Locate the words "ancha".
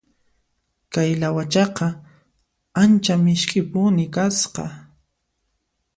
2.83-3.13